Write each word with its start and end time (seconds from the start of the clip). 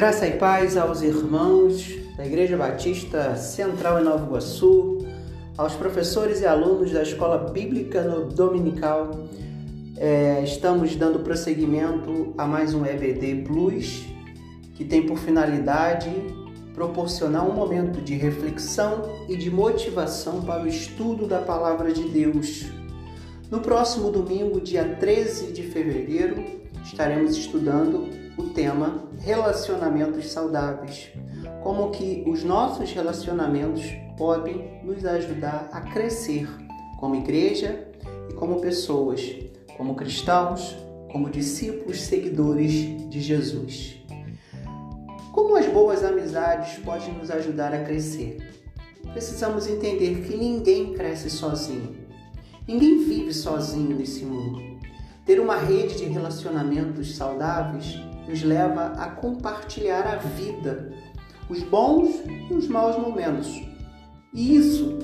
Graça 0.00 0.26
e 0.26 0.38
paz 0.38 0.78
aos 0.78 1.02
irmãos 1.02 1.94
da 2.16 2.24
Igreja 2.24 2.56
Batista 2.56 3.36
Central 3.36 4.00
em 4.00 4.04
Nova 4.04 4.24
Iguaçu, 4.24 4.96
aos 5.58 5.74
professores 5.74 6.40
e 6.40 6.46
alunos 6.46 6.90
da 6.90 7.02
Escola 7.02 7.50
Bíblica 7.50 8.00
no 8.00 8.24
Dominical. 8.24 9.10
É, 9.98 10.40
estamos 10.42 10.96
dando 10.96 11.18
prosseguimento 11.18 12.32
a 12.38 12.46
mais 12.46 12.72
um 12.72 12.86
EBD 12.86 13.44
Plus, 13.46 14.06
que 14.74 14.86
tem 14.86 15.02
por 15.02 15.18
finalidade 15.18 16.10
proporcionar 16.72 17.46
um 17.46 17.52
momento 17.52 18.00
de 18.00 18.14
reflexão 18.14 19.02
e 19.28 19.36
de 19.36 19.50
motivação 19.50 20.40
para 20.40 20.62
o 20.62 20.66
estudo 20.66 21.26
da 21.26 21.40
Palavra 21.40 21.92
de 21.92 22.04
Deus. 22.04 22.64
No 23.50 23.60
próximo 23.60 24.10
domingo, 24.10 24.62
dia 24.62 24.96
13 24.98 25.52
de 25.52 25.62
fevereiro, 25.64 26.42
estaremos 26.82 27.36
estudando 27.36 28.19
o 28.40 28.50
tema 28.50 29.04
relacionamentos 29.20 30.32
saudáveis. 30.32 31.10
Como 31.62 31.90
que 31.90 32.24
os 32.26 32.42
nossos 32.42 32.90
relacionamentos 32.92 33.84
podem 34.16 34.80
nos 34.82 35.04
ajudar 35.04 35.68
a 35.72 35.82
crescer 35.82 36.48
como 36.98 37.16
igreja 37.16 37.86
e 38.28 38.34
como 38.34 38.60
pessoas, 38.60 39.22
como 39.76 39.94
cristãos, 39.94 40.76
como 41.12 41.28
discípulos 41.28 42.00
seguidores 42.00 43.08
de 43.10 43.20
Jesus. 43.20 43.96
Como 45.32 45.56
as 45.56 45.66
boas 45.66 46.04
amizades 46.04 46.78
podem 46.84 47.12
nos 47.14 47.30
ajudar 47.30 47.74
a 47.74 47.84
crescer? 47.84 48.38
Precisamos 49.12 49.66
entender 49.66 50.22
que 50.22 50.36
ninguém 50.36 50.94
cresce 50.94 51.28
sozinho. 51.28 51.96
Ninguém 52.66 53.04
vive 53.04 53.34
sozinho 53.34 53.96
nesse 53.96 54.24
mundo. 54.24 54.60
Ter 55.26 55.40
uma 55.40 55.56
rede 55.56 55.96
de 55.96 56.04
relacionamentos 56.04 57.16
saudáveis 57.16 58.09
nos 58.30 58.42
leva 58.44 58.92
a 58.96 59.10
compartilhar 59.10 60.06
a 60.06 60.16
vida, 60.16 60.92
os 61.48 61.62
bons 61.64 62.22
e 62.48 62.54
os 62.54 62.68
maus 62.68 62.96
momentos. 62.96 63.60
E 64.32 64.56
isso 64.56 64.98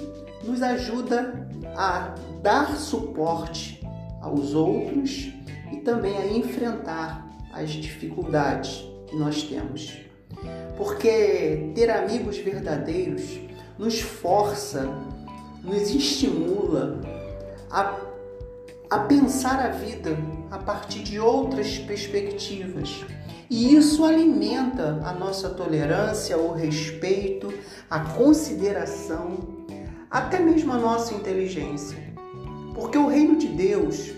nos 0.44 0.62
ajuda 0.62 1.48
a 1.76 2.14
dar 2.40 2.76
suporte 2.76 3.84
aos 4.22 4.54
outros 4.54 5.32
e 5.72 5.78
também 5.78 6.16
a 6.16 6.26
enfrentar 6.28 7.28
as 7.52 7.70
dificuldades 7.70 8.86
que 9.08 9.16
nós 9.16 9.42
temos. 9.42 9.98
Porque 10.76 11.72
ter 11.74 11.90
amigos 11.90 12.38
verdadeiros 12.38 13.40
nos 13.76 14.00
força, 14.00 14.88
nos 15.64 15.90
estimula 15.90 17.00
a, 17.70 17.96
a 18.90 19.00
pensar 19.00 19.60
a 19.60 19.68
vida 19.70 20.16
a 20.50 20.58
partir 20.58 21.02
de 21.02 21.18
outras 21.18 21.78
perspectivas. 21.78 23.04
E 23.48 23.74
isso 23.74 24.04
alimenta 24.04 25.00
a 25.04 25.12
nossa 25.12 25.50
tolerância, 25.50 26.36
o 26.36 26.52
respeito, 26.52 27.52
a 27.90 28.00
consideração, 28.00 29.38
até 30.10 30.38
mesmo 30.38 30.72
a 30.72 30.78
nossa 30.78 31.14
inteligência. 31.14 31.98
Porque 32.74 32.98
o 32.98 33.08
reino 33.08 33.36
de 33.36 33.48
Deus, 33.48 34.12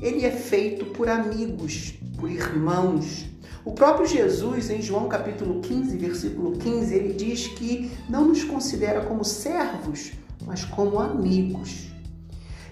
ele 0.00 0.24
é 0.24 0.30
feito 0.30 0.86
por 0.86 1.08
amigos, 1.08 1.94
por 2.18 2.30
irmãos. 2.30 3.26
O 3.64 3.72
próprio 3.72 4.06
Jesus, 4.06 4.70
em 4.70 4.80
João 4.80 5.08
capítulo 5.08 5.60
15, 5.60 5.96
versículo 5.96 6.52
15, 6.52 6.94
ele 6.94 7.14
diz 7.14 7.48
que 7.48 7.90
não 8.08 8.26
nos 8.28 8.44
considera 8.44 9.00
como 9.00 9.24
servos, 9.24 10.12
mas 10.46 10.64
como 10.64 11.00
amigos. 11.00 11.95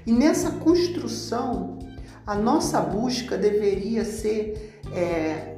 E 0.07 0.13
nessa 0.13 0.51
construção 0.51 1.79
a 2.27 2.35
nossa 2.35 2.81
busca 2.81 3.37
deveria 3.37 4.05
ser 4.05 4.81
é, 4.93 5.57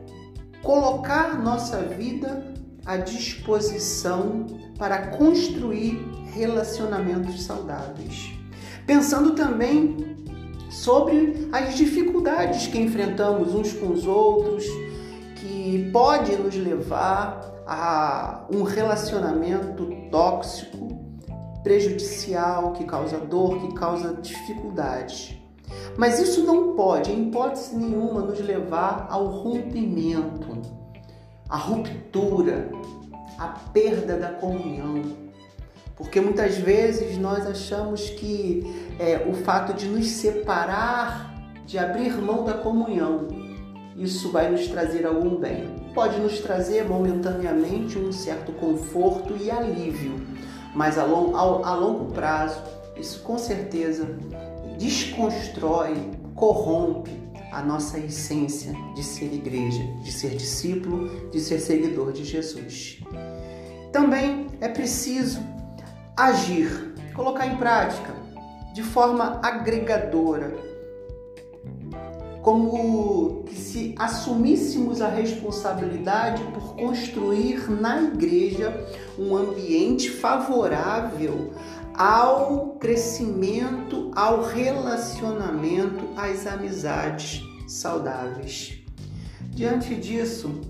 colocar 0.62 1.40
nossa 1.40 1.80
vida 1.82 2.54
à 2.84 2.96
disposição 2.96 4.46
para 4.78 5.08
construir 5.08 5.98
relacionamentos 6.32 7.42
saudáveis. 7.42 8.32
Pensando 8.86 9.34
também 9.34 10.16
sobre 10.70 11.48
as 11.52 11.74
dificuldades 11.76 12.66
que 12.66 12.78
enfrentamos 12.78 13.54
uns 13.54 13.72
com 13.72 13.92
os 13.92 14.06
outros, 14.06 14.64
que 15.36 15.88
pode 15.92 16.36
nos 16.36 16.54
levar 16.54 17.40
a 17.66 18.46
um 18.52 18.62
relacionamento 18.62 19.88
tóxico, 20.10 21.05
prejudicial, 21.66 22.74
que 22.74 22.84
causa 22.84 23.18
dor, 23.18 23.58
que 23.60 23.74
causa 23.74 24.14
dificuldades. 24.22 25.36
Mas 25.96 26.20
isso 26.20 26.44
não 26.44 26.76
pode, 26.76 27.10
em 27.10 27.26
hipótese 27.26 27.74
nenhuma, 27.74 28.20
nos 28.20 28.38
levar 28.38 29.08
ao 29.10 29.26
rompimento, 29.26 30.62
à 31.48 31.56
ruptura, 31.56 32.70
à 33.36 33.48
perda 33.72 34.16
da 34.16 34.28
comunhão. 34.28 35.02
Porque 35.96 36.20
muitas 36.20 36.56
vezes 36.56 37.18
nós 37.18 37.44
achamos 37.44 38.10
que 38.10 38.62
é, 39.00 39.26
o 39.28 39.34
fato 39.34 39.72
de 39.74 39.86
nos 39.86 40.06
separar, 40.06 41.34
de 41.66 41.78
abrir 41.78 42.14
mão 42.22 42.44
da 42.44 42.54
comunhão, 42.54 43.26
isso 43.96 44.30
vai 44.30 44.48
nos 44.48 44.68
trazer 44.68 45.04
algum 45.04 45.34
bem. 45.34 45.68
Pode 45.92 46.20
nos 46.20 46.38
trazer 46.38 46.84
momentaneamente 46.84 47.98
um 47.98 48.12
certo 48.12 48.52
conforto 48.52 49.36
e 49.36 49.50
alívio, 49.50 50.14
mas 50.76 50.98
a, 50.98 51.04
long, 51.04 51.34
a, 51.34 51.70
a 51.70 51.74
longo 51.74 52.12
prazo, 52.12 52.62
isso 52.98 53.22
com 53.22 53.38
certeza 53.38 54.04
desconstrói, 54.78 56.10
corrompe 56.34 57.10
a 57.50 57.62
nossa 57.62 57.98
essência 57.98 58.74
de 58.94 59.02
ser 59.02 59.32
igreja, 59.32 59.82
de 60.02 60.12
ser 60.12 60.36
discípulo, 60.36 61.30
de 61.30 61.40
ser 61.40 61.60
seguidor 61.60 62.12
de 62.12 62.24
Jesus. 62.24 63.00
Também 63.90 64.48
é 64.60 64.68
preciso 64.68 65.40
agir, 66.14 66.94
colocar 67.14 67.46
em 67.46 67.56
prática 67.56 68.14
de 68.74 68.82
forma 68.82 69.40
agregadora, 69.42 70.54
como 72.46 73.44
se 73.52 73.92
assumíssemos 73.98 75.02
a 75.02 75.08
responsabilidade 75.08 76.44
por 76.54 76.76
construir 76.76 77.68
na 77.68 78.00
igreja 78.02 78.86
um 79.18 79.34
ambiente 79.34 80.08
favorável 80.08 81.52
ao 81.92 82.76
crescimento, 82.78 84.12
ao 84.14 84.44
relacionamento, 84.44 86.04
às 86.16 86.46
amizades 86.46 87.42
saudáveis. 87.66 88.78
Diante 89.50 89.96
disso, 89.96 90.60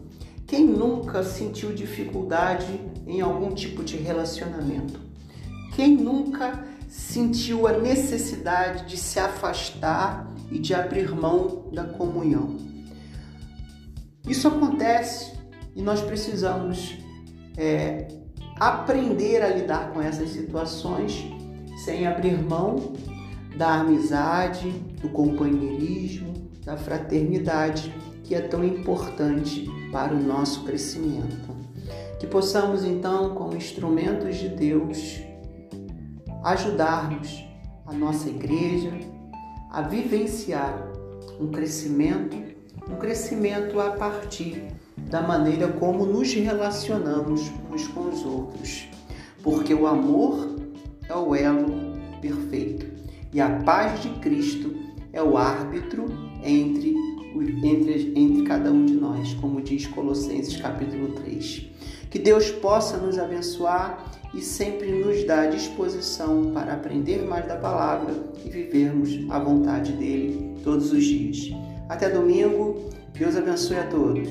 quem 0.46 0.64
nunca 0.64 1.22
sentiu 1.22 1.74
dificuldade 1.74 2.80
em 3.06 3.20
algum 3.20 3.52
tipo 3.52 3.84
de 3.84 3.98
relacionamento? 3.98 4.98
Quem 5.74 5.94
nunca 5.94 6.64
sentiu 6.88 7.66
a 7.66 7.72
necessidade 7.72 8.86
de 8.86 8.96
se 8.96 9.20
afastar 9.20 10.34
e 10.50 10.58
de 10.58 10.74
abrir 10.74 11.14
mão 11.14 11.68
da 11.72 11.84
comunhão? 11.84 12.56
Isso 14.28 14.48
acontece 14.48 15.32
e 15.74 15.82
nós 15.82 16.00
precisamos 16.00 16.98
é, 17.56 18.08
aprender 18.58 19.42
a 19.42 19.48
lidar 19.48 19.92
com 19.92 20.02
essas 20.02 20.30
situações 20.30 21.26
sem 21.84 22.06
abrir 22.06 22.42
mão 22.42 22.92
da 23.56 23.80
amizade, 23.80 24.70
do 25.00 25.08
companheirismo, 25.08 26.32
da 26.64 26.76
fraternidade 26.76 27.94
que 28.24 28.34
é 28.34 28.40
tão 28.40 28.64
importante 28.64 29.70
para 29.92 30.12
o 30.12 30.20
nosso 30.20 30.64
crescimento. 30.64 31.54
Que 32.18 32.26
possamos 32.26 32.84
então, 32.84 33.34
como 33.34 33.56
instrumentos 33.56 34.36
de 34.36 34.48
Deus, 34.48 35.20
ajudarmos 36.42 37.44
a 37.86 37.92
nossa 37.92 38.28
igreja 38.28 38.90
a 39.76 39.82
vivenciar 39.82 40.90
um 41.38 41.48
crescimento, 41.48 42.34
um 42.90 42.96
crescimento 42.96 43.78
a 43.78 43.90
partir 43.90 44.68
da 44.96 45.20
maneira 45.20 45.68
como 45.68 46.06
nos 46.06 46.32
relacionamos 46.32 47.52
uns 47.70 47.86
com 47.88 48.08
os 48.08 48.24
outros, 48.24 48.88
porque 49.42 49.74
o 49.74 49.86
amor 49.86 50.56
é 51.06 51.14
o 51.14 51.34
elo 51.34 51.74
perfeito 52.22 52.86
e 53.34 53.38
a 53.38 53.50
paz 53.50 54.00
de 54.00 54.08
Cristo 54.20 54.74
é 55.12 55.22
o 55.22 55.36
árbitro 55.36 56.06
entre, 56.42 56.94
entre, 57.62 58.14
entre 58.16 58.44
cada 58.44 58.72
um 58.72 58.86
de 58.86 58.94
nós, 58.94 59.34
como 59.34 59.60
diz 59.60 59.86
Colossenses 59.86 60.56
capítulo 60.56 61.08
3. 61.16 61.66
Que 62.08 62.18
Deus 62.18 62.50
possa 62.50 62.96
nos 62.96 63.18
abençoar 63.18 64.15
e 64.34 64.40
sempre 64.40 64.90
nos 64.90 65.24
dar 65.24 65.50
disposição 65.50 66.52
para 66.52 66.74
aprender 66.74 67.26
mais 67.26 67.46
da 67.46 67.56
palavra 67.56 68.14
e 68.44 68.50
vivermos 68.50 69.10
a 69.30 69.38
vontade 69.38 69.92
dele 69.92 70.56
todos 70.62 70.92
os 70.92 71.04
dias. 71.04 71.50
Até 71.88 72.10
domingo, 72.10 72.90
Deus 73.12 73.36
abençoe 73.36 73.78
a 73.78 73.86
todos. 73.86 74.28